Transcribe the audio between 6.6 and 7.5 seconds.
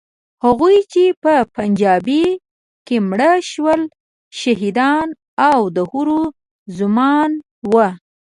زومان